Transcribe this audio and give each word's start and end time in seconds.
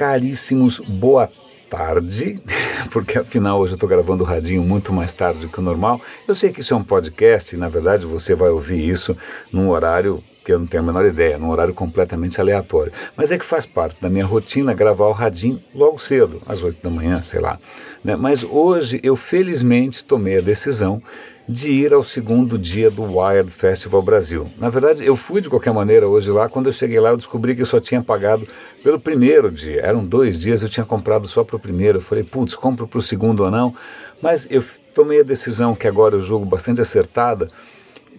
caríssimos, 0.00 0.78
boa 0.78 1.30
tarde, 1.68 2.42
porque 2.90 3.18
afinal 3.18 3.60
hoje 3.60 3.74
eu 3.74 3.74
estou 3.74 3.86
gravando 3.86 4.24
o 4.24 4.26
radinho 4.26 4.62
muito 4.62 4.94
mais 4.94 5.12
tarde 5.12 5.40
do 5.40 5.48
que 5.50 5.58
o 5.58 5.62
normal. 5.62 6.00
Eu 6.26 6.34
sei 6.34 6.50
que 6.50 6.60
isso 6.60 6.72
é 6.72 6.76
um 6.78 6.82
podcast 6.82 7.54
e 7.54 7.58
na 7.58 7.68
verdade 7.68 8.06
você 8.06 8.34
vai 8.34 8.48
ouvir 8.48 8.88
isso 8.88 9.14
num 9.52 9.68
horário 9.68 10.24
que 10.50 10.54
eu 10.54 10.58
não 10.58 10.66
tenho 10.66 10.82
a 10.82 10.86
menor 10.86 11.06
ideia, 11.06 11.38
num 11.38 11.48
horário 11.48 11.72
completamente 11.72 12.40
aleatório. 12.40 12.92
Mas 13.16 13.30
é 13.30 13.38
que 13.38 13.44
faz 13.44 13.64
parte 13.64 14.00
da 14.00 14.10
minha 14.10 14.26
rotina 14.26 14.74
gravar 14.74 15.06
o 15.06 15.12
radinho 15.12 15.62
logo 15.72 15.98
cedo, 15.98 16.42
às 16.44 16.60
8 16.60 16.82
da 16.82 16.90
manhã, 16.90 17.22
sei 17.22 17.40
lá. 17.40 17.56
Né? 18.02 18.16
Mas 18.16 18.42
hoje 18.42 18.98
eu 19.04 19.14
felizmente 19.14 20.04
tomei 20.04 20.38
a 20.38 20.40
decisão 20.40 21.00
de 21.48 21.72
ir 21.72 21.92
ao 21.92 22.02
segundo 22.02 22.58
dia 22.58 22.90
do 22.90 23.02
Wired 23.02 23.50
Festival 23.50 24.02
Brasil. 24.02 24.50
Na 24.58 24.68
verdade, 24.70 25.04
eu 25.04 25.14
fui 25.14 25.40
de 25.40 25.48
qualquer 25.48 25.72
maneira 25.72 26.08
hoje 26.08 26.30
lá. 26.30 26.48
Quando 26.48 26.66
eu 26.66 26.72
cheguei 26.72 26.98
lá, 26.98 27.10
eu 27.10 27.16
descobri 27.16 27.54
que 27.54 27.62
eu 27.62 27.66
só 27.66 27.78
tinha 27.78 28.02
pagado 28.02 28.46
pelo 28.82 28.98
primeiro 28.98 29.52
dia. 29.52 29.80
Eram 29.82 30.04
dois 30.04 30.40
dias, 30.40 30.62
eu 30.62 30.68
tinha 30.68 30.84
comprado 30.84 31.28
só 31.28 31.44
para 31.44 31.56
o 31.56 31.60
primeiro. 31.60 31.98
Eu 31.98 32.02
falei, 32.02 32.24
putz, 32.24 32.56
compro 32.56 32.88
para 32.88 32.98
o 32.98 33.02
segundo 33.02 33.44
ou 33.44 33.50
não. 33.50 33.74
Mas 34.20 34.48
eu 34.50 34.62
tomei 34.94 35.20
a 35.20 35.24
decisão, 35.24 35.74
que 35.76 35.86
agora 35.86 36.16
eu 36.16 36.20
julgo 36.20 36.44
bastante 36.44 36.80
acertada, 36.80 37.48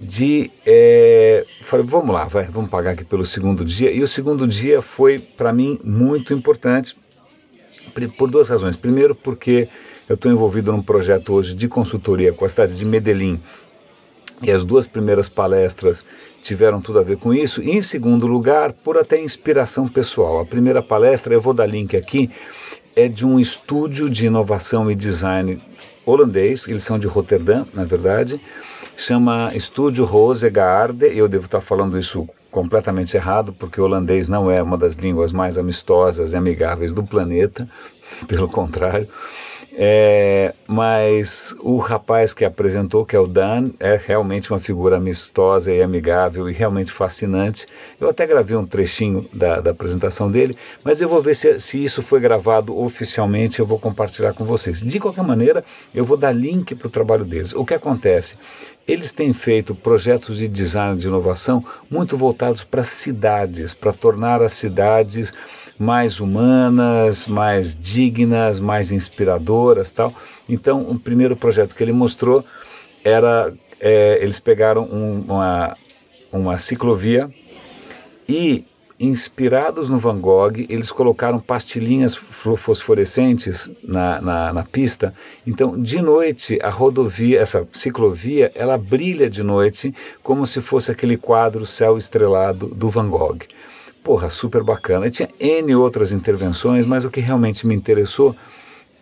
de. 0.02 0.50
É, 0.66 1.46
falei, 1.62 1.86
vamos 1.86 2.14
lá, 2.14 2.26
vai, 2.26 2.46
vamos 2.46 2.70
pagar 2.70 2.91
aqui 2.91 3.05
pelo 3.05 3.23
segundo 3.23 3.64
dia. 3.64 3.91
E 3.91 4.02
o 4.02 4.08
segundo 4.08 4.48
dia 4.48 4.82
foi, 4.82 5.20
para 5.20 5.54
mim, 5.54 5.80
muito 5.84 6.34
importante 6.34 6.96
por 8.18 8.30
duas 8.30 8.50
razões. 8.50 8.76
Primeiro, 8.76 9.14
porque 9.14 9.70
eu 10.10 10.16
estou 10.16 10.32
envolvido 10.32 10.72
num 10.72 10.82
projeto 10.82 11.34
hoje 11.34 11.54
de 11.54 11.68
consultoria 11.68 12.34
com 12.34 12.44
a 12.44 12.50
cidade 12.50 12.76
de 12.77 12.86
Medellín. 12.86 13.40
E 14.41 14.50
as 14.50 14.66
duas 14.66 14.88
primeiras 14.88 15.30
palestras 15.30 16.04
tiveram 16.41 16.82
tudo 16.82 16.98
a 16.98 17.04
ver 17.04 17.18
com 17.18 17.32
isso. 17.32 17.62
E 17.62 17.70
em 17.70 17.82
segundo 17.82 18.26
lugar, 18.26 18.74
por 18.74 18.98
até 18.98 19.22
inspiração 19.22 19.88
pessoal. 19.88 20.40
A 20.40 20.46
primeira 20.46 20.82
palestra, 20.82 21.32
eu 21.32 21.40
vou 21.40 21.54
dar 21.54 21.68
link 21.68 21.96
aqui, 21.96 22.32
é 22.96 23.08
de 23.08 23.26
um 23.26 23.40
estúdio 23.40 24.10
de 24.10 24.26
inovação 24.26 24.90
e 24.90 24.96
design 24.96 25.62
holandês, 26.04 26.68
eles 26.68 26.84
são 26.84 26.98
de 26.98 27.08
Roterdã, 27.08 27.65
na 27.71 27.86
verdade, 27.86 28.41
chama 29.02 29.52
Estúdio 29.55 30.05
Rose 30.05 30.48
Gaarde, 30.49 31.05
eu 31.18 31.27
devo 31.27 31.46
estar 31.46 31.60
falando 31.60 31.98
isso 31.98 32.30
completamente 32.52 33.18
errado, 33.18 33.52
porque 33.54 33.82
o 33.82 33.84
holandês 33.84 34.30
não 34.30 34.52
é 34.52 34.62
uma 34.62 34.77
das 34.77 34.93
línguas 34.93 35.32
mais 35.34 35.58
amistosas 35.58 36.34
e 36.34 36.38
amigáveis 36.38 36.93
do 36.93 37.04
planeta, 37.04 37.68
pelo 38.27 38.48
contrário. 38.48 39.08
É, 39.74 40.54
mas 40.68 41.55
o 41.62 41.77
rapaz 41.77 42.34
que 42.34 42.44
apresentou, 42.44 43.05
que 43.05 43.16
é 43.16 43.20
o 43.20 43.26
Dan, 43.26 43.72
é 43.80 43.96
realmente 43.96 44.52
uma 44.52 44.60
figura 44.60 44.98
amistosa 44.98 45.72
e 45.72 45.82
amigável 45.82 46.50
e 46.50 46.54
realmente 46.54 46.91
fascinante. 46.91 47.66
Eu 47.99 48.10
até 48.10 48.27
gravei 48.27 48.58
um 48.58 48.66
trechinho 48.66 49.30
da, 49.34 49.62
da 49.62 49.72
apresentação 49.72 50.30
dele, 50.30 50.58
mas 50.84 50.99
eu 50.99 51.08
vou 51.08 51.22
ver 51.22 51.36
se, 51.36 51.60
se 51.60 51.82
isso 51.82 52.02
foi 52.02 52.20
gravado 52.20 52.77
oficialmente, 52.77 53.60
eu 53.60 53.66
vou 53.66 53.80
compartilhar 53.80 54.34
com 54.34 54.44
vocês. 54.44 54.82
De 54.82 54.99
qualquer 54.99 55.24
maneira, 55.24 55.64
eu 55.96 56.04
vou 56.04 56.18
dar 56.18 56.34
link 56.34 56.76
para 56.76 56.88
o 56.88 56.92
trabalho 56.92 57.24
deles. 57.24 57.54
O 57.54 57.66
que 57.66 57.74
acontece? 57.74 58.36
Eles 58.88 59.14
têm 59.14 59.32
feito 59.32 59.74
projetos 59.74 60.38
de 60.38 60.48
design 60.48 60.98
de 60.98 61.08
inovação 61.08 61.64
muito 61.90 62.18
voltados 62.18 62.64
para 62.64 62.84
cidades, 62.84 63.74
para 63.74 63.94
tornar 63.94 64.42
as 64.42 64.53
cidades 64.53 65.34
mais 65.81 66.19
humanas, 66.19 67.25
mais 67.25 67.75
dignas, 67.75 68.59
mais 68.59 68.91
inspiradoras, 68.91 69.91
tal. 69.91 70.13
Então, 70.47 70.84
o 70.84 71.00
primeiro 71.00 71.35
projeto 71.35 71.74
que 71.74 71.84
ele 71.84 71.91
mostrou 71.91 72.46
era 73.03 73.51
é, 73.79 74.19
eles 74.22 74.40
pegaram 74.40 74.84
um, 74.84 75.22
uma 75.28 75.75
uma 76.31 76.57
ciclovia 76.59 77.29
e 78.29 78.63
inspirados 79.00 79.90
no 79.90 79.97
Van 79.97 80.19
Gogh, 80.19 80.53
eles 80.69 80.91
colocaram 80.91 81.40
pastilhinhas 81.40 82.16
fosforescentes 82.16 83.69
na, 83.84 84.22
na, 84.22 84.53
na, 84.53 84.63
pista. 84.63 85.12
Então, 85.46 85.81
de 85.81 86.00
noite, 86.00 86.59
a 86.62 86.69
rodovia, 86.69 87.40
essa 87.40 87.68
ciclovia, 87.74 88.52
ela 88.53 88.78
brilha 88.78 89.28
de 89.28 89.42
noite 89.42 89.94
como 90.22 90.46
se 90.46 90.62
fosse 90.62 90.92
aquele 90.92 91.18
quadro 91.18 91.66
Céu 91.66 91.98
Estrelado 91.98 92.68
do 92.68 92.90
Van 92.90 93.09
Gogh. 93.09 93.40
Porra, 94.03 94.29
super 94.29 94.63
bacana. 94.63 95.07
E 95.07 95.09
tinha 95.09 95.29
N 95.39 95.75
outras 95.75 96.12
intervenções, 96.12 96.85
mas 96.85 97.06
o 97.06 97.09
que 97.09 97.19
realmente 97.19 97.67
me 97.67 97.75
interessou 97.75 98.35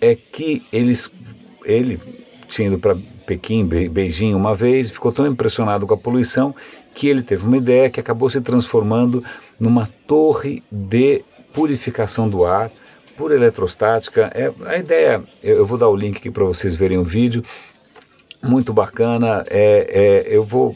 é 0.02 0.16
que 0.16 0.64
eles, 0.72 1.12
ele 1.64 2.00
tinha 2.48 2.68
ido 2.68 2.80
para 2.80 2.98
Pequim, 3.26 3.66
Beijing 3.66 4.34
uma 4.34 4.56
vez, 4.56 4.90
ficou 4.90 5.12
tão 5.12 5.28
impressionado 5.28 5.86
com 5.86 5.94
a 5.94 5.98
poluição 5.98 6.56
que 6.94 7.08
ele 7.08 7.22
teve 7.22 7.46
uma 7.46 7.58
ideia 7.58 7.90
que 7.90 8.00
acabou 8.00 8.30
se 8.30 8.42
transformando 8.42 9.24
numa 9.60 9.88
torre 10.08 10.64
de 10.72 11.24
purificação 11.54 12.28
do 12.28 12.46
ar 12.46 12.72
por 13.16 13.32
eletrostática. 13.32 14.32
É, 14.34 14.52
a 14.66 14.78
ideia, 14.78 15.24
eu, 15.44 15.58
eu 15.58 15.66
vou 15.66 15.78
dar 15.78 15.88
o 15.90 15.96
link 15.96 16.18
aqui 16.18 16.32
para 16.32 16.44
vocês 16.44 16.76
verem 16.76 16.98
o 16.98 17.04
vídeo, 17.04 17.44
muito 18.42 18.74
bacana. 18.74 19.44
É, 19.50 20.26
é, 20.28 20.36
eu 20.36 20.44
vou 20.44 20.76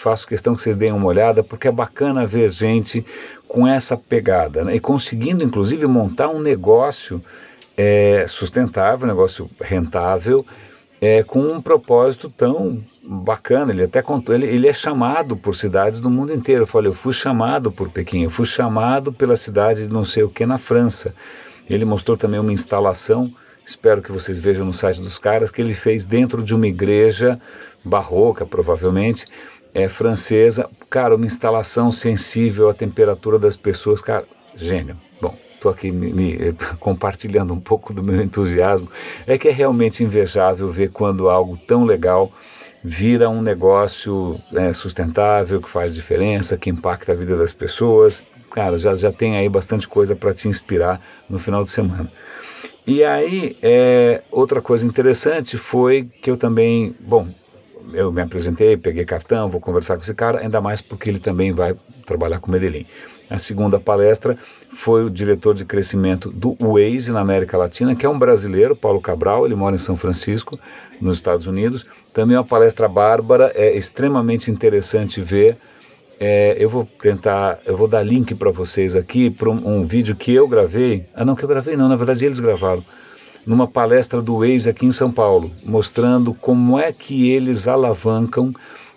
faço 0.00 0.26
questão 0.26 0.54
que 0.54 0.62
vocês 0.62 0.76
deem 0.76 0.92
uma 0.92 1.06
olhada, 1.06 1.42
porque 1.42 1.68
é 1.68 1.72
bacana 1.72 2.26
ver 2.26 2.50
gente 2.50 3.04
com 3.46 3.66
essa 3.66 3.96
pegada 3.96 4.64
né? 4.64 4.76
e 4.76 4.80
conseguindo, 4.80 5.44
inclusive, 5.44 5.86
montar 5.86 6.28
um 6.28 6.40
negócio 6.40 7.22
é, 7.76 8.24
sustentável, 8.28 9.06
um 9.06 9.10
negócio 9.10 9.50
rentável, 9.60 10.44
é, 11.00 11.22
com 11.22 11.40
um 11.40 11.60
propósito 11.60 12.30
tão 12.30 12.82
bacana. 13.02 13.72
Ele 13.72 13.84
até 13.84 14.02
contou, 14.02 14.34
ele, 14.34 14.46
ele 14.46 14.68
é 14.68 14.72
chamado 14.72 15.36
por 15.36 15.54
cidades 15.54 16.00
do 16.00 16.10
mundo 16.10 16.32
inteiro. 16.32 16.62
Eu 16.62 16.66
falei, 16.66 16.88
eu 16.88 16.94
fui 16.94 17.12
chamado 17.12 17.72
por 17.72 17.88
Pequim, 17.88 18.22
eu 18.22 18.30
fui 18.30 18.44
chamado 18.44 19.12
pela 19.12 19.36
cidade 19.36 19.84
de 19.84 19.92
não 19.92 20.04
sei 20.04 20.22
o 20.22 20.28
que 20.28 20.44
na 20.46 20.58
França. 20.58 21.14
Ele 21.68 21.84
mostrou 21.84 22.16
também 22.16 22.40
uma 22.40 22.52
instalação, 22.52 23.32
espero 23.64 24.02
que 24.02 24.12
vocês 24.12 24.38
vejam 24.38 24.66
no 24.66 24.72
site 24.72 25.00
dos 25.00 25.18
caras, 25.18 25.50
que 25.50 25.60
ele 25.60 25.74
fez 25.74 26.04
dentro 26.04 26.42
de 26.42 26.54
uma 26.54 26.66
igreja 26.66 27.40
barroca, 27.84 28.44
provavelmente, 28.44 29.26
é 29.74 29.88
francesa. 29.88 30.68
Cara, 30.88 31.14
uma 31.14 31.26
instalação 31.26 31.90
sensível 31.90 32.68
à 32.68 32.74
temperatura 32.74 33.38
das 33.38 33.56
pessoas, 33.56 34.00
cara, 34.00 34.24
gênio. 34.56 34.96
Bom, 35.20 35.36
estou 35.54 35.70
aqui 35.70 35.90
me, 35.90 36.12
me, 36.12 36.52
compartilhando 36.80 37.54
um 37.54 37.60
pouco 37.60 37.92
do 37.92 38.02
meu 38.02 38.20
entusiasmo. 38.20 38.88
É 39.26 39.38
que 39.38 39.48
é 39.48 39.52
realmente 39.52 40.02
invejável 40.02 40.68
ver 40.68 40.90
quando 40.90 41.28
algo 41.28 41.56
tão 41.56 41.84
legal 41.84 42.32
vira 42.82 43.28
um 43.28 43.42
negócio 43.42 44.40
é, 44.54 44.72
sustentável, 44.72 45.60
que 45.60 45.68
faz 45.68 45.94
diferença, 45.94 46.56
que 46.56 46.70
impacta 46.70 47.12
a 47.12 47.14
vida 47.14 47.36
das 47.36 47.52
pessoas. 47.52 48.22
Cara, 48.50 48.78
já, 48.78 48.94
já 48.96 49.12
tem 49.12 49.36
aí 49.36 49.48
bastante 49.48 49.86
coisa 49.86 50.16
para 50.16 50.32
te 50.32 50.48
inspirar 50.48 51.00
no 51.28 51.38
final 51.38 51.62
de 51.62 51.70
semana. 51.70 52.10
E 52.86 53.04
aí, 53.04 53.56
é, 53.62 54.22
outra 54.30 54.60
coisa 54.60 54.86
interessante 54.86 55.56
foi 55.56 56.08
que 56.20 56.30
eu 56.30 56.36
também, 56.36 56.94
bom, 56.98 57.28
eu 57.92 58.12
me 58.12 58.20
apresentei, 58.22 58.76
peguei 58.76 59.04
cartão, 59.04 59.48
vou 59.48 59.60
conversar 59.60 59.96
com 59.96 60.02
esse 60.02 60.14
cara, 60.14 60.40
ainda 60.40 60.60
mais 60.60 60.80
porque 60.80 61.08
ele 61.08 61.18
também 61.18 61.52
vai 61.52 61.74
trabalhar 62.06 62.38
com 62.38 62.50
Medellín. 62.50 62.86
A 63.28 63.38
segunda 63.38 63.78
palestra 63.78 64.36
foi 64.70 65.04
o 65.04 65.10
diretor 65.10 65.54
de 65.54 65.64
crescimento 65.64 66.30
do 66.30 66.56
Waze 66.60 67.12
na 67.12 67.20
América 67.20 67.56
Latina, 67.56 67.94
que 67.94 68.04
é 68.04 68.08
um 68.08 68.18
brasileiro, 68.18 68.74
Paulo 68.74 69.00
Cabral, 69.00 69.46
ele 69.46 69.54
mora 69.54 69.76
em 69.76 69.78
São 69.78 69.94
Francisco, 69.94 70.58
nos 71.00 71.16
Estados 71.16 71.46
Unidos. 71.46 71.86
Também 72.12 72.36
uma 72.36 72.44
palestra 72.44 72.88
bárbara, 72.88 73.52
é 73.54 73.76
extremamente 73.76 74.50
interessante 74.50 75.20
ver. 75.20 75.56
É, 76.18 76.56
eu 76.58 76.68
vou 76.68 76.86
tentar, 77.00 77.60
eu 77.64 77.76
vou 77.76 77.86
dar 77.86 78.02
link 78.02 78.34
para 78.34 78.50
vocês 78.50 78.96
aqui 78.96 79.30
para 79.30 79.48
um, 79.48 79.78
um 79.78 79.82
vídeo 79.84 80.16
que 80.16 80.34
eu 80.34 80.48
gravei. 80.48 81.06
Ah, 81.14 81.24
não, 81.24 81.36
que 81.36 81.44
eu 81.44 81.48
gravei 81.48 81.76
não, 81.76 81.88
na 81.88 81.96
verdade 81.96 82.26
eles 82.26 82.40
gravaram 82.40 82.84
numa 83.46 83.66
palestra 83.66 84.20
do 84.20 84.38
Waze 84.38 84.68
aqui 84.68 84.86
em 84.86 84.90
São 84.90 85.10
Paulo, 85.10 85.50
mostrando 85.64 86.34
como 86.34 86.78
é 86.78 86.92
que 86.92 87.30
eles 87.30 87.66
alavancam 87.66 88.52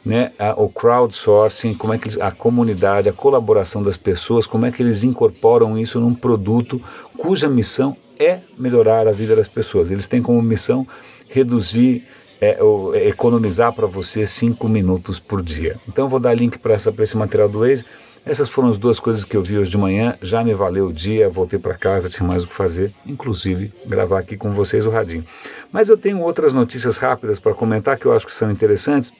né, 0.05 0.31
a, 0.37 0.53
o 0.61 0.67
crowdsourcing, 0.67 1.73
como 1.73 1.93
é 1.93 1.97
que 1.97 2.05
eles, 2.07 2.19
a 2.19 2.31
comunidade, 2.31 3.07
a 3.07 3.13
colaboração 3.13 3.81
das 3.81 3.95
pessoas, 3.95 4.45
como 4.45 4.65
é 4.65 4.71
que 4.71 4.83
eles 4.83 5.03
incorporam 5.03 5.77
isso 5.77 5.99
num 5.99 6.13
produto 6.13 6.81
cuja 7.17 7.47
missão 7.47 7.95
é 8.19 8.39
melhorar 8.57 9.07
a 9.07 9.11
vida 9.11 9.35
das 9.35 9.47
pessoas. 9.47 9.91
Eles 9.91 10.07
têm 10.07 10.21
como 10.21 10.41
missão 10.41 10.85
reduzir, 11.29 12.03
é, 12.39 12.57
é, 12.93 13.07
economizar 13.07 13.73
para 13.73 13.87
você 13.87 14.25
cinco 14.25 14.67
minutos 14.67 15.19
por 15.19 15.41
dia. 15.41 15.79
Então 15.87 16.05
eu 16.05 16.09
vou 16.09 16.19
dar 16.19 16.33
link 16.33 16.57
para 16.59 16.75
esse 16.75 17.17
material 17.17 17.49
do 17.49 17.59
Waze. 17.59 17.85
Essas 18.25 18.47
foram 18.47 18.69
as 18.69 18.77
duas 18.77 19.01
coisas 19.01 19.25
que 19.25 19.35
eu 19.35 19.41
vi 19.43 19.57
hoje 19.57 19.69
de 19.69 19.77
manhã. 19.77 20.17
Já 20.21 20.43
me 20.43 20.53
valeu 20.53 20.87
o 20.87 20.93
dia, 20.93 21.29
voltei 21.29 21.59
para 21.59 21.73
casa, 21.73 22.09
tinha 22.09 22.25
mais 22.25 22.43
o 22.43 22.47
que 22.47 22.53
fazer, 22.53 22.93
inclusive 23.05 23.73
gravar 23.85 24.19
aqui 24.19 24.37
com 24.37 24.53
vocês 24.53 24.85
o 24.85 24.89
radinho. 24.89 25.25
Mas 25.71 25.89
eu 25.89 25.97
tenho 25.97 26.21
outras 26.21 26.53
notícias 26.53 26.97
rápidas 26.97 27.37
para 27.39 27.53
comentar 27.53 27.97
que 27.97 28.05
eu 28.05 28.13
acho 28.13 28.25
que 28.25 28.33
são 28.33 28.49
interessantes. 28.49 29.11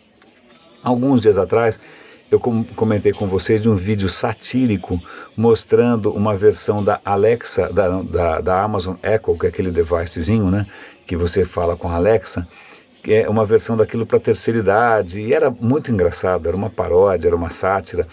Alguns 0.82 1.22
dias 1.22 1.38
atrás, 1.38 1.80
eu 2.32 2.40
comentei 2.40 3.12
com 3.12 3.28
vocês 3.28 3.62
de 3.62 3.70
um 3.70 3.76
vídeo 3.76 4.08
satírico 4.08 5.00
mostrando 5.36 6.10
uma 6.12 6.34
versão 6.34 6.82
da 6.82 7.02
Alexa, 7.04 7.72
da, 7.72 8.02
da, 8.02 8.42
da 8.42 8.64
Amazon 8.64 8.96
Echo, 9.04 9.38
que 9.38 9.46
é 9.46 9.50
aquele 9.50 9.70
devicezinho, 9.70 10.50
né, 10.50 10.66
que 11.06 11.18
você 11.18 11.44
fala 11.44 11.76
com 11.76 11.90
a 11.90 11.96
Alexa, 11.96 12.48
que 13.04 13.14
é 13.14 13.30
uma 13.30 13.46
versão 13.46 13.76
daquilo 13.76 14.06
para 14.06 14.20
terceira 14.20 14.60
idade, 14.60 15.22
e 15.22 15.34
era 15.34 15.52
muito 15.52 15.92
engraçado, 15.92 16.48
era 16.48 16.56
uma 16.56 16.70
paródia, 16.70 17.28
era 17.28 17.36
uma 17.36 17.52
sátira 17.52 18.08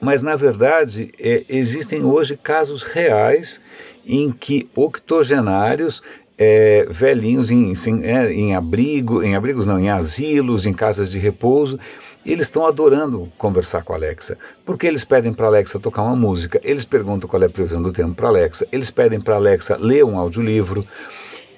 mas 0.00 0.22
na 0.22 0.36
verdade 0.36 1.12
é, 1.18 1.44
existem 1.48 2.02
hoje 2.04 2.36
casos 2.36 2.82
reais 2.82 3.60
em 4.06 4.32
que 4.32 4.68
octogenários 4.74 6.02
é, 6.38 6.86
velhinhos 6.88 7.50
em, 7.50 7.70
em, 7.70 8.04
é, 8.04 8.32
em 8.32 8.54
abrigo, 8.56 9.22
em 9.22 9.36
abrigos 9.36 9.66
não, 9.66 9.78
em 9.78 9.90
asilos, 9.90 10.64
em 10.64 10.72
casas 10.72 11.10
de 11.10 11.18
repouso, 11.18 11.78
eles 12.24 12.46
estão 12.46 12.66
adorando 12.66 13.30
conversar 13.36 13.82
com 13.82 13.92
a 13.92 13.96
Alexa, 13.96 14.38
porque 14.64 14.86
eles 14.86 15.04
pedem 15.04 15.32
para 15.32 15.46
a 15.46 15.48
Alexa 15.48 15.78
tocar 15.78 16.02
uma 16.02 16.16
música, 16.16 16.60
eles 16.64 16.84
perguntam 16.84 17.28
qual 17.28 17.42
é 17.42 17.46
a 17.46 17.50
previsão 17.50 17.82
do 17.82 17.92
tempo 17.92 18.14
para 18.14 18.26
a 18.26 18.30
Alexa, 18.30 18.66
eles 18.72 18.90
pedem 18.90 19.20
para 19.20 19.34
a 19.34 19.36
Alexa 19.38 19.76
ler 19.78 20.04
um 20.04 20.18
audiolivro. 20.18 20.86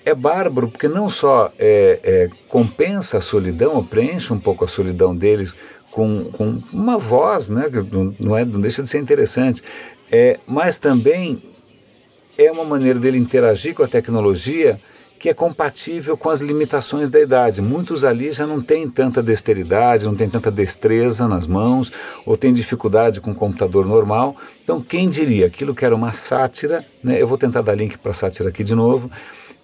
É 0.05 0.15
bárbaro 0.15 0.69
porque 0.69 0.89
não 0.89 1.09
só 1.09 1.53
é, 1.57 2.01
é, 2.03 2.31
compensa 2.49 3.19
a 3.19 3.21
solidão, 3.21 3.85
preenche 3.85 4.33
um 4.33 4.39
pouco 4.39 4.65
a 4.65 4.69
solidão 4.69 5.15
deles 5.15 5.57
com, 5.93 6.25
com 6.33 6.59
uma 6.73 6.99
voz, 6.99 7.49
né, 7.49 7.71
não, 8.19 8.37
é, 8.37 8.45
não 8.45 8.61
deixa 8.61 8.83
de 8.83 8.89
ser 8.89 8.99
interessante, 8.99 9.63
é, 10.11 10.41
mas 10.47 10.79
também 10.79 11.43
é 12.37 12.51
uma 12.51 12.65
maneira 12.65 12.99
dele 12.99 13.19
interagir 13.19 13.75
com 13.75 13.83
a 13.83 13.89
tecnologia 13.89 14.81
que 15.23 15.29
é 15.29 15.35
compatível 15.35 16.17
com 16.17 16.31
as 16.31 16.41
limitações 16.41 17.09
da 17.09 17.21
idade. 17.21 17.63
Muitos 17.63 18.03
ali 18.03 18.33
já 18.33 18.45
não 18.45 18.61
têm 18.61 18.91
tanta 18.91 19.23
dexteridade, 19.23 20.05
não 20.05 20.17
têm 20.17 20.29
tanta 20.29 20.51
destreza 20.51 21.29
nas 21.29 21.47
mãos, 21.47 21.93
ou 22.27 22.37
têm 22.37 22.53
dificuldade 22.53 23.21
com 23.21 23.31
o 23.31 23.35
computador 23.35 23.87
normal. 23.87 24.35
Então, 24.65 24.83
quem 24.83 25.09
diria 25.09 25.47
aquilo 25.47 25.77
que 25.77 25.85
era 25.85 25.95
uma 25.95 26.13
sátira, 26.13 26.85
né? 27.05 27.23
eu 27.23 27.29
vou 27.29 27.39
tentar 27.39 27.63
dar 27.63 27.77
link 27.77 27.97
para 27.99 28.11
a 28.11 28.15
sátira 28.15 28.49
aqui 28.49 28.65
de 28.65 28.75
novo, 28.75 29.09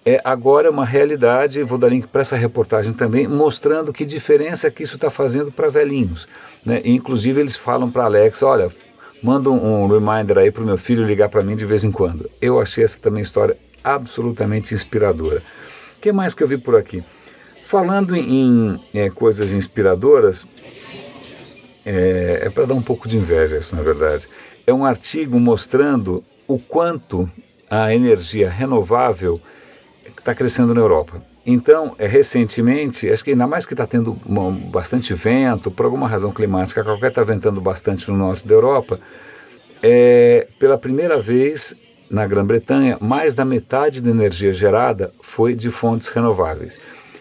é 0.05 0.21
agora 0.23 0.71
uma 0.71 0.85
realidade, 0.85 1.61
vou 1.63 1.77
dar 1.77 1.89
link 1.89 2.07
para 2.07 2.21
essa 2.21 2.35
reportagem 2.35 2.93
também, 2.93 3.27
mostrando 3.27 3.91
que 3.91 4.05
diferença 4.05 4.71
que 4.71 4.83
isso 4.83 4.95
está 4.95 5.09
fazendo 5.09 5.51
para 5.51 5.69
velhinhos. 5.69 6.27
Né? 6.65 6.81
Inclusive 6.85 7.39
eles 7.39 7.55
falam 7.55 7.91
para 7.91 8.05
Alexa, 8.05 8.45
olha, 8.45 8.69
manda 9.21 9.49
um, 9.49 9.83
um 9.83 9.87
reminder 9.87 10.37
aí 10.37 10.51
para 10.51 10.63
o 10.63 10.65
meu 10.65 10.77
filho 10.77 11.05
ligar 11.05 11.29
para 11.29 11.43
mim 11.43 11.55
de 11.55 11.65
vez 11.65 11.83
em 11.83 11.91
quando. 11.91 12.29
Eu 12.41 12.59
achei 12.59 12.83
essa 12.83 12.99
também 12.99 13.21
história 13.21 13.57
absolutamente 13.83 14.73
inspiradora. 14.73 15.43
O 15.97 16.01
que 16.01 16.11
mais 16.11 16.33
que 16.33 16.43
eu 16.43 16.47
vi 16.47 16.57
por 16.57 16.75
aqui? 16.75 17.03
Falando 17.63 18.15
em, 18.15 18.79
em 18.93 18.99
é, 18.99 19.09
coisas 19.09 19.53
inspiradoras, 19.53 20.45
é, 21.85 22.43
é 22.45 22.49
para 22.49 22.65
dar 22.65 22.73
um 22.73 22.81
pouco 22.81 23.07
de 23.07 23.17
inveja 23.17 23.57
isso, 23.57 23.75
na 23.75 23.81
verdade. 23.81 24.27
É 24.65 24.73
um 24.73 24.85
artigo 24.85 25.39
mostrando 25.39 26.23
o 26.47 26.57
quanto 26.57 27.29
a 27.69 27.93
energia 27.93 28.49
renovável 28.49 29.39
está 30.17 30.33
crescendo 30.33 30.73
na 30.73 30.81
Europa. 30.81 31.21
Então, 31.45 31.95
é, 31.97 32.05
recentemente, 32.05 33.09
acho 33.09 33.23
que 33.23 33.31
ainda 33.31 33.47
mais 33.47 33.65
que 33.65 33.73
está 33.73 33.87
tendo 33.87 34.19
uma, 34.25 34.51
bastante 34.51 35.13
vento, 35.13 35.71
por 35.71 35.85
alguma 35.85 36.07
razão 36.07 36.31
climática, 36.31 36.83
qualquer 36.83 37.07
está 37.07 37.23
ventando 37.23 37.59
bastante 37.59 38.09
no 38.09 38.17
norte 38.17 38.47
da 38.47 38.53
Europa, 38.53 38.99
é, 39.81 40.47
pela 40.59 40.77
primeira 40.77 41.17
vez 41.19 41.75
na 42.09 42.25
Grã-Bretanha, 42.25 42.97
mais 42.99 43.35
da 43.35 43.45
metade 43.45 44.01
da 44.01 44.09
energia 44.09 44.51
gerada 44.51 45.11
foi 45.21 45.55
de 45.55 45.69
fontes 45.69 46.09
renováveis. 46.09 46.77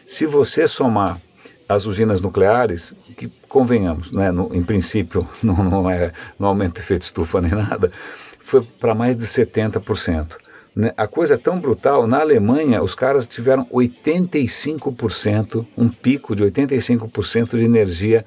Se 0.06 0.26
você 0.26 0.66
somar 0.66 1.20
as 1.68 1.84
usinas 1.84 2.20
nucleares, 2.20 2.94
que 3.16 3.30
convenhamos, 3.48 4.10
né, 4.10 4.32
no, 4.32 4.54
em 4.54 4.62
princípio 4.62 5.28
não, 5.42 5.56
não, 5.62 5.90
é, 5.90 6.12
não 6.38 6.48
aumenta 6.48 6.80
o 6.80 6.82
efeito 6.82 7.02
estufa 7.02 7.40
nem 7.40 7.52
nada, 7.52 7.92
foi 8.40 8.62
para 8.62 8.94
mais 8.94 9.16
de 9.16 9.24
70%. 9.24 10.36
Né? 10.74 10.92
A 10.96 11.06
coisa 11.06 11.34
é 11.34 11.38
tão 11.38 11.58
brutal, 11.58 12.06
na 12.06 12.20
Alemanha 12.20 12.82
os 12.82 12.94
caras 12.94 13.26
tiveram 13.26 13.66
85%, 13.66 15.66
um 15.76 15.88
pico 15.88 16.36
de 16.36 16.44
85% 16.44 17.56
de 17.56 17.64
energia 17.64 18.24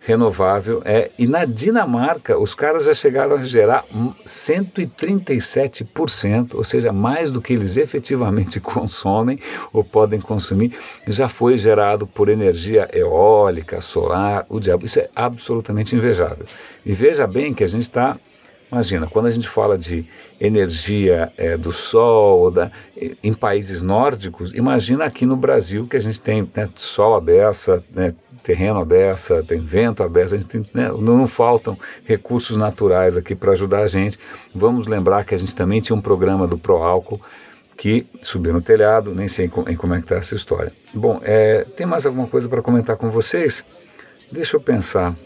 renovável. 0.00 0.80
É, 0.84 1.10
e 1.18 1.26
na 1.26 1.44
Dinamarca 1.44 2.38
os 2.38 2.54
caras 2.54 2.86
já 2.86 2.94
chegaram 2.94 3.36
a 3.36 3.42
gerar 3.42 3.84
137%, 4.26 6.54
ou 6.54 6.64
seja, 6.64 6.90
mais 6.92 7.30
do 7.30 7.42
que 7.42 7.52
eles 7.52 7.76
efetivamente 7.76 8.58
consomem 8.60 9.38
ou 9.72 9.84
podem 9.84 10.20
consumir, 10.20 10.76
já 11.06 11.28
foi 11.28 11.56
gerado 11.56 12.04
por 12.06 12.28
energia 12.28 12.88
eólica, 12.92 13.80
solar, 13.80 14.44
o 14.48 14.58
diabo. 14.58 14.86
Isso 14.86 14.98
é 15.00 15.08
absolutamente 15.14 15.94
invejável. 15.94 16.46
E 16.84 16.92
veja 16.92 17.24
bem 17.26 17.52
que 17.52 17.62
a 17.62 17.68
gente 17.68 17.82
está 17.82 18.18
Imagina, 18.70 19.06
quando 19.06 19.26
a 19.26 19.30
gente 19.30 19.48
fala 19.48 19.76
de 19.76 20.06
energia 20.40 21.32
é, 21.36 21.56
do 21.56 21.72
sol, 21.72 22.50
da, 22.50 22.70
em 23.22 23.34
países 23.34 23.82
nórdicos, 23.82 24.54
imagina 24.54 25.04
aqui 25.04 25.26
no 25.26 25.36
Brasil 25.36 25.86
que 25.88 25.96
a 25.96 26.00
gente 26.00 26.20
tem 26.20 26.48
né, 26.54 26.68
sol 26.76 27.20
beça, 27.20 27.82
né, 27.92 28.14
terreno 28.42 28.84
beça, 28.84 29.42
tem 29.42 29.60
vento 29.60 30.02
à 30.02 30.08
beça, 30.08 30.36
a 30.36 30.38
gente 30.38 30.48
tem, 30.48 30.64
né, 30.72 30.88
não, 30.88 31.18
não 31.18 31.26
faltam 31.26 31.76
recursos 32.04 32.56
naturais 32.56 33.16
aqui 33.16 33.34
para 33.34 33.52
ajudar 33.52 33.80
a 33.80 33.86
gente. 33.86 34.18
Vamos 34.54 34.86
lembrar 34.86 35.24
que 35.24 35.34
a 35.34 35.38
gente 35.38 35.54
também 35.54 35.80
tinha 35.80 35.96
um 35.96 36.00
programa 36.00 36.46
do 36.46 36.56
Proálcool 36.56 37.20
que 37.76 38.06
subiu 38.22 38.52
no 38.52 38.60
telhado, 38.60 39.14
nem 39.14 39.26
sei 39.26 39.46
em 39.66 39.76
como 39.76 39.94
é 39.94 39.96
que 39.96 40.04
está 40.04 40.16
essa 40.16 40.34
história. 40.34 40.70
Bom, 40.92 41.18
é, 41.24 41.64
tem 41.76 41.86
mais 41.86 42.04
alguma 42.06 42.26
coisa 42.26 42.48
para 42.48 42.62
comentar 42.62 42.96
com 42.96 43.10
vocês? 43.10 43.64
Deixa 44.30 44.56
eu 44.56 44.60
pensar. 44.60 45.16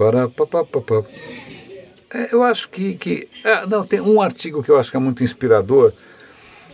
Para, 0.00 0.28
pa, 0.28 1.04
é, 2.14 2.34
eu 2.34 2.42
acho 2.42 2.70
que, 2.70 2.94
que 2.94 3.28
ah, 3.44 3.66
não 3.66 3.84
tem 3.84 4.00
um 4.00 4.22
artigo 4.22 4.62
que 4.62 4.70
eu 4.70 4.78
acho 4.78 4.90
que 4.90 4.96
é 4.96 5.00
muito 5.00 5.22
inspirador 5.22 5.92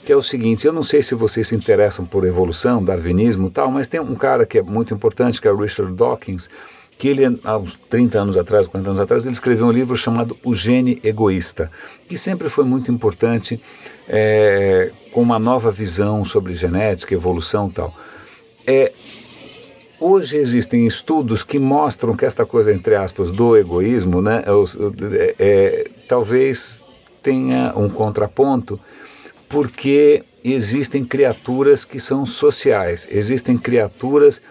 que 0.04 0.12
é 0.12 0.16
o 0.16 0.22
seguinte, 0.22 0.64
eu 0.64 0.72
não 0.72 0.84
sei 0.84 1.02
se 1.02 1.16
vocês 1.16 1.48
se 1.48 1.56
interessam 1.56 2.06
por 2.06 2.24
evolução, 2.24 2.82
darwinismo 2.82 3.48
e 3.48 3.50
tal, 3.50 3.72
mas 3.72 3.88
tem 3.88 3.98
um 3.98 4.14
cara 4.14 4.46
que 4.46 4.58
é 4.58 4.62
muito 4.62 4.94
importante, 4.94 5.40
que 5.40 5.48
é 5.48 5.50
o 5.50 5.56
Richard 5.56 5.92
Dawkins, 5.94 6.48
que 6.96 7.08
ele, 7.08 7.40
há 7.42 7.58
uns 7.58 7.74
30 7.90 8.20
anos 8.20 8.36
atrás, 8.36 8.68
40 8.68 8.90
anos 8.90 9.00
atrás, 9.00 9.24
ele 9.24 9.32
escreveu 9.32 9.66
um 9.66 9.72
livro 9.72 9.96
chamado 9.96 10.38
O 10.44 10.54
Gene 10.54 11.00
Egoísta, 11.02 11.72
que 12.08 12.16
sempre 12.16 12.48
foi 12.48 12.64
muito 12.64 12.92
importante, 12.92 13.60
é, 14.08 14.92
com 15.10 15.20
uma 15.20 15.40
nova 15.40 15.72
visão 15.72 16.24
sobre 16.24 16.54
genética, 16.54 17.12
evolução 17.12 17.66
e 17.66 17.72
tal. 17.72 17.92
É, 18.64 18.92
Hoje 19.98 20.36
existem 20.36 20.86
estudos 20.86 21.42
que 21.42 21.58
mostram 21.58 22.14
que 22.14 22.26
esta 22.26 22.44
coisa, 22.44 22.70
entre 22.70 22.94
aspas, 22.94 23.30
do 23.30 23.56
egoísmo, 23.56 24.20
né, 24.20 24.44
é, 25.10 25.34
é, 25.38 25.90
talvez 26.06 26.90
tenha 27.22 27.72
um 27.74 27.88
contraponto, 27.88 28.78
porque 29.48 30.22
existem 30.44 31.02
criaturas 31.02 31.84
que 31.86 31.98
são 31.98 32.26
sociais, 32.26 33.08
existem 33.10 33.56
criaturas 33.56 34.42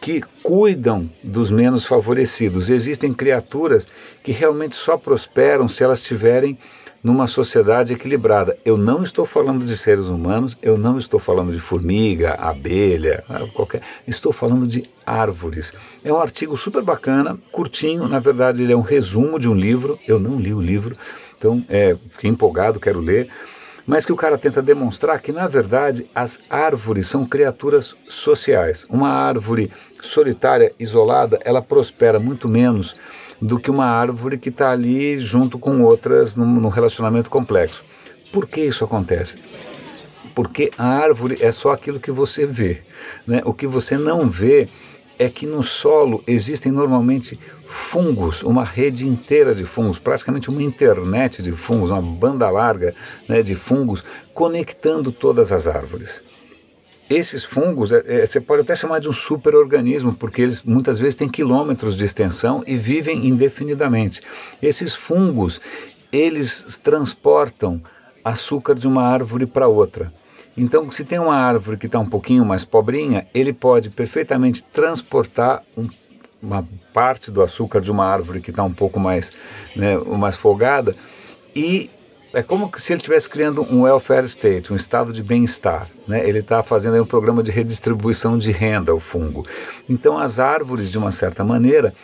que 0.00 0.22
cuidam 0.42 1.08
dos 1.22 1.50
menos 1.50 1.86
favorecidos, 1.86 2.70
existem 2.70 3.12
criaturas 3.12 3.86
que 4.22 4.32
realmente 4.32 4.74
só 4.74 4.96
prosperam 4.96 5.68
se 5.68 5.84
elas 5.84 6.02
tiverem 6.02 6.58
numa 7.04 7.26
sociedade 7.26 7.92
equilibrada. 7.92 8.56
Eu 8.64 8.78
não 8.78 9.02
estou 9.02 9.26
falando 9.26 9.62
de 9.62 9.76
seres 9.76 10.06
humanos, 10.06 10.56
eu 10.62 10.78
não 10.78 10.96
estou 10.96 11.20
falando 11.20 11.52
de 11.52 11.60
formiga, 11.60 12.32
abelha, 12.32 13.22
ah, 13.28 13.46
qualquer. 13.52 13.82
Estou 14.08 14.32
falando 14.32 14.66
de 14.66 14.88
árvores. 15.04 15.74
É 16.02 16.10
um 16.10 16.18
artigo 16.18 16.56
super 16.56 16.82
bacana, 16.82 17.38
curtinho, 17.52 18.08
na 18.08 18.18
verdade 18.18 18.62
ele 18.62 18.72
é 18.72 18.76
um 18.76 18.80
resumo 18.80 19.38
de 19.38 19.50
um 19.50 19.54
livro. 19.54 19.98
Eu 20.08 20.18
não 20.18 20.40
li 20.40 20.54
o 20.54 20.62
livro, 20.62 20.96
então 21.36 21.62
é, 21.68 21.94
fiquei 22.08 22.30
empolgado, 22.30 22.80
quero 22.80 23.00
ler. 23.00 23.28
Mas 23.86 24.06
que 24.06 24.12
o 24.12 24.16
cara 24.16 24.38
tenta 24.38 24.62
demonstrar 24.62 25.20
que, 25.20 25.30
na 25.30 25.46
verdade, 25.46 26.08
as 26.14 26.40
árvores 26.48 27.06
são 27.06 27.26
criaturas 27.26 27.94
sociais. 28.08 28.86
Uma 28.88 29.10
árvore 29.10 29.70
solitária, 30.00 30.72
isolada, 30.80 31.38
ela 31.44 31.60
prospera 31.60 32.18
muito 32.18 32.48
menos 32.48 32.96
do 33.40 33.58
que 33.58 33.70
uma 33.70 33.86
árvore 33.86 34.38
que 34.38 34.48
está 34.48 34.70
ali 34.70 35.16
junto 35.16 35.58
com 35.58 35.82
outras 35.82 36.36
num, 36.36 36.46
num 36.46 36.68
relacionamento 36.68 37.30
complexo. 37.30 37.84
Por 38.32 38.46
que 38.46 38.60
isso 38.60 38.84
acontece? 38.84 39.38
Porque 40.34 40.70
a 40.76 40.86
árvore 40.86 41.38
é 41.40 41.52
só 41.52 41.72
aquilo 41.72 42.00
que 42.00 42.10
você 42.10 42.46
vê. 42.46 42.82
Né? 43.26 43.42
O 43.44 43.54
que 43.54 43.66
você 43.66 43.96
não 43.96 44.28
vê 44.28 44.68
é 45.18 45.28
que 45.28 45.46
no 45.46 45.62
solo 45.62 46.22
existem 46.26 46.72
normalmente 46.72 47.38
fungos, 47.66 48.42
uma 48.42 48.64
rede 48.64 49.06
inteira 49.06 49.54
de 49.54 49.64
fungos, 49.64 49.98
praticamente 49.98 50.50
uma 50.50 50.62
internet 50.62 51.42
de 51.42 51.52
fungos, 51.52 51.90
uma 51.90 52.02
banda 52.02 52.50
larga 52.50 52.94
né, 53.28 53.42
de 53.42 53.54
fungos 53.54 54.04
conectando 54.32 55.12
todas 55.12 55.52
as 55.52 55.66
árvores. 55.66 56.22
Esses 57.14 57.44
fungos, 57.44 57.92
é, 57.92 58.02
é, 58.06 58.26
você 58.26 58.40
pode 58.40 58.62
até 58.62 58.74
chamar 58.74 58.98
de 58.98 59.08
um 59.08 59.12
superorganismo, 59.12 60.12
porque 60.12 60.42
eles 60.42 60.64
muitas 60.64 60.98
vezes 60.98 61.14
têm 61.14 61.28
quilômetros 61.28 61.96
de 61.96 62.04
extensão 62.04 62.64
e 62.66 62.74
vivem 62.74 63.28
indefinidamente. 63.28 64.20
Esses 64.60 64.96
fungos, 64.96 65.60
eles 66.10 66.80
transportam 66.82 67.80
açúcar 68.24 68.74
de 68.74 68.88
uma 68.88 69.04
árvore 69.04 69.46
para 69.46 69.68
outra. 69.68 70.12
Então, 70.56 70.90
se 70.90 71.04
tem 71.04 71.20
uma 71.20 71.36
árvore 71.36 71.76
que 71.76 71.86
está 71.86 72.00
um 72.00 72.08
pouquinho 72.08 72.44
mais 72.44 72.64
pobrinha, 72.64 73.28
ele 73.32 73.52
pode 73.52 73.90
perfeitamente 73.90 74.64
transportar 74.64 75.62
um, 75.76 75.88
uma 76.42 76.66
parte 76.92 77.30
do 77.30 77.42
açúcar 77.42 77.80
de 77.80 77.92
uma 77.92 78.06
árvore 78.06 78.40
que 78.40 78.50
está 78.50 78.64
um 78.64 78.72
pouco 78.72 78.98
mais, 78.98 79.30
né, 79.76 79.96
mais 79.98 80.36
folgada 80.36 80.96
e 81.54 81.88
é 82.34 82.42
como 82.42 82.70
se 82.76 82.92
ele 82.92 82.98
estivesse 82.98 83.30
criando 83.30 83.62
um 83.62 83.82
welfare 83.82 84.26
state, 84.26 84.72
um 84.72 84.76
estado 84.76 85.12
de 85.12 85.22
bem-estar. 85.22 85.88
Né? 86.06 86.28
Ele 86.28 86.40
está 86.40 86.62
fazendo 86.62 87.00
um 87.00 87.06
programa 87.06 87.42
de 87.42 87.50
redistribuição 87.50 88.36
de 88.36 88.50
renda, 88.50 88.94
o 88.94 89.00
fungo. 89.00 89.46
Então, 89.88 90.18
as 90.18 90.40
árvores, 90.40 90.90
de 90.90 90.98
uma 90.98 91.12
certa 91.12 91.44
maneira, 91.44 91.94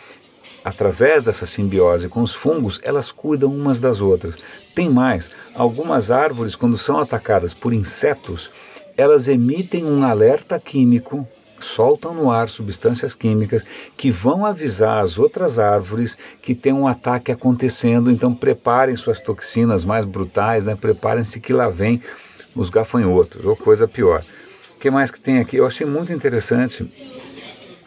através 0.63 1.23
dessa 1.23 1.45
simbiose 1.45 2.07
com 2.07 2.21
os 2.21 2.33
fungos, 2.33 2.79
elas 2.83 3.11
cuidam 3.11 3.53
umas 3.53 3.79
das 3.79 4.01
outras. 4.01 4.37
Tem 4.73 4.89
mais, 4.89 5.29
algumas 5.53 6.11
árvores, 6.11 6.55
quando 6.55 6.77
são 6.77 6.97
atacadas 6.97 7.53
por 7.53 7.73
insetos, 7.73 8.49
elas 8.95 9.27
emitem 9.27 9.85
um 9.85 10.03
alerta 10.03 10.59
químico, 10.59 11.27
soltam 11.61 12.13
no 12.13 12.29
ar 12.29 12.49
substâncias 12.49 13.13
químicas 13.13 13.63
que 13.95 14.11
vão 14.11 14.45
avisar 14.45 15.03
as 15.03 15.17
outras 15.17 15.59
árvores 15.59 16.17
que 16.41 16.53
tem 16.53 16.73
um 16.73 16.87
ataque 16.87 17.31
acontecendo. 17.31 18.11
Então 18.11 18.33
preparem 18.33 18.95
suas 18.95 19.19
toxinas 19.19 19.85
mais 19.85 20.05
brutais, 20.05 20.65
né? 20.65 20.75
preparem-se 20.75 21.39
que 21.39 21.53
lá 21.53 21.69
vem 21.69 22.01
os 22.55 22.69
gafanhotos 22.69 23.45
ou 23.45 23.55
coisa 23.55 23.87
pior. 23.87 24.23
O 24.75 24.79
que 24.79 24.89
mais 24.89 25.11
que 25.11 25.19
tem 25.19 25.39
aqui? 25.39 25.57
Eu 25.57 25.65
achei 25.65 25.85
muito 25.85 26.11
interessante. 26.11 26.85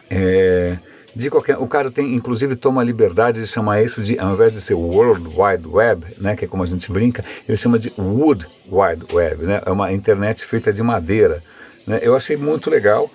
É, 0.09 0.77
de 1.15 1.29
qualquer, 1.29 1.57
o 1.57 1.65
cara 1.65 1.89
tem, 1.89 2.13
inclusive, 2.13 2.57
toma 2.57 2.81
a 2.81 2.83
liberdade 2.83 3.39
de 3.39 3.47
chamar 3.47 3.81
isso 3.81 4.01
de, 4.01 4.19
ao 4.19 4.33
invés 4.33 4.51
de 4.51 4.59
ser 4.59 4.73
World 4.73 5.25
Wide 5.27 5.65
Web, 5.65 6.07
né, 6.17 6.35
que 6.35 6.43
é 6.43 6.47
como 6.47 6.61
a 6.61 6.65
gente 6.65 6.91
brinca, 6.91 7.23
ele 7.47 7.57
chama 7.57 7.79
de 7.79 7.93
Wood 7.97 8.45
Wide 8.69 9.05
Web, 9.13 9.45
né, 9.45 9.61
é 9.65 9.71
uma 9.71 9.93
internet 9.93 10.43
feita 10.43 10.73
de 10.73 10.83
madeira. 10.83 11.41
Né, 11.87 11.99
eu 12.01 12.15
achei 12.15 12.35
muito 12.35 12.69
legal. 12.69 13.09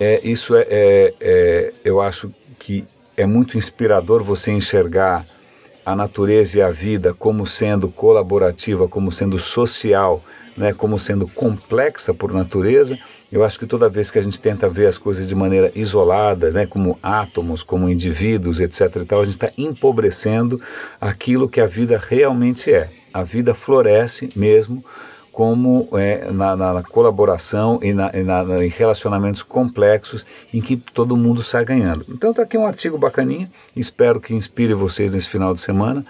É, 0.00 0.20
isso 0.24 0.56
é, 0.56 0.66
é, 0.70 1.14
é, 1.20 1.72
eu 1.84 2.00
acho 2.00 2.32
que 2.58 2.86
é 3.16 3.26
muito 3.26 3.56
inspirador 3.56 4.22
você 4.22 4.50
enxergar 4.50 5.26
a 5.84 5.94
natureza 5.94 6.58
e 6.58 6.62
a 6.62 6.70
vida 6.70 7.14
como 7.14 7.46
sendo 7.46 7.88
colaborativa, 7.88 8.88
como 8.88 9.12
sendo 9.12 9.38
social, 9.38 10.24
né, 10.56 10.72
como 10.72 10.98
sendo 10.98 11.28
complexa 11.28 12.12
por 12.12 12.32
natureza 12.32 12.98
eu 13.32 13.44
acho 13.44 13.60
que 13.60 13.66
toda 13.66 13.88
vez 13.88 14.10
que 14.10 14.18
a 14.18 14.22
gente 14.22 14.40
tenta 14.40 14.68
ver 14.68 14.86
as 14.86 14.98
coisas 14.98 15.28
de 15.28 15.34
maneira 15.36 15.70
isolada, 15.74 16.50
né, 16.50 16.66
como 16.66 16.98
átomos, 17.00 17.62
como 17.62 17.88
indivíduos, 17.88 18.58
etc. 18.58 18.96
e 18.96 19.04
tal, 19.04 19.20
a 19.20 19.24
gente 19.24 19.34
está 19.34 19.52
empobrecendo 19.56 20.60
aquilo 21.00 21.48
que 21.48 21.60
a 21.60 21.66
vida 21.66 21.96
realmente 21.96 22.72
é. 22.72 22.90
A 23.12 23.22
vida 23.22 23.54
floresce 23.54 24.28
mesmo 24.34 24.84
como 25.32 25.88
é, 25.92 26.30
na, 26.30 26.56
na, 26.56 26.82
colaboração 26.82 27.78
e, 27.82 27.92
na, 27.92 28.10
e 28.12 28.22
na, 28.22 28.64
em 28.64 28.68
relacionamentos 28.68 29.42
complexos 29.42 30.24
em 30.52 30.60
que 30.60 30.76
todo 30.76 31.16
mundo 31.16 31.42
sai 31.42 31.64
ganhando. 31.64 32.04
Então 32.08 32.30
está 32.30 32.42
aqui 32.42 32.58
um 32.58 32.66
artigo 32.66 32.98
bacaninha, 32.98 33.50
espero 33.74 34.20
que 34.20 34.34
inspire 34.34 34.74
vocês 34.74 35.14
nesse 35.14 35.28
final 35.28 35.54
de 35.54 35.60
semana. 35.60 36.04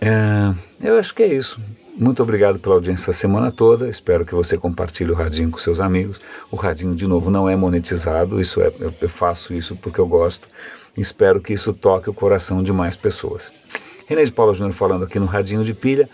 É, 0.00 0.54
eu 0.80 0.98
acho 0.98 1.14
que 1.14 1.22
é 1.22 1.26
isso. 1.26 1.60
Muito 1.96 2.22
obrigado 2.22 2.60
pela 2.60 2.76
audiência 2.76 3.10
a 3.10 3.14
semana 3.14 3.50
toda. 3.50 3.88
Espero 3.88 4.24
que 4.24 4.32
você 4.32 4.56
compartilhe 4.56 5.10
o 5.10 5.14
Radinho 5.14 5.50
com 5.50 5.58
seus 5.58 5.80
amigos. 5.80 6.20
O 6.48 6.54
Radinho, 6.54 6.94
de 6.94 7.08
novo, 7.08 7.28
não 7.28 7.48
é 7.48 7.56
monetizado. 7.56 8.40
Isso 8.40 8.60
é, 8.60 8.72
eu 9.00 9.08
faço 9.08 9.52
isso 9.52 9.74
porque 9.74 10.00
eu 10.00 10.06
gosto. 10.06 10.46
Espero 10.96 11.40
que 11.40 11.52
isso 11.52 11.72
toque 11.72 12.08
o 12.08 12.14
coração 12.14 12.62
de 12.62 12.72
mais 12.72 12.96
pessoas. 12.96 13.50
René 14.06 14.22
de 14.22 14.30
Paula 14.30 14.54
Júnior 14.54 14.72
falando 14.72 15.04
aqui 15.04 15.18
no 15.18 15.26
Radinho 15.26 15.64
de 15.64 15.74
Pilha. 15.74 16.08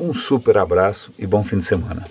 Um 0.00 0.14
super 0.14 0.56
abraço 0.56 1.12
e 1.18 1.26
bom 1.26 1.44
fim 1.44 1.58
de 1.58 1.64
semana. 1.64 2.06